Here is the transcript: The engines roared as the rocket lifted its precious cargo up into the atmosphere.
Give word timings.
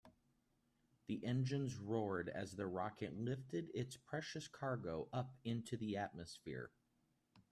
The 1.05 1.23
engines 1.23 1.77
roared 1.77 2.27
as 2.27 2.55
the 2.55 2.65
rocket 2.65 3.13
lifted 3.15 3.69
its 3.75 3.97
precious 3.97 4.47
cargo 4.47 5.07
up 5.13 5.35
into 5.43 5.77
the 5.77 5.95
atmosphere. 5.97 6.71